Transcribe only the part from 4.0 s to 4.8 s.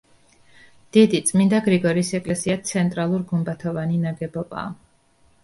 ნაგებობაა.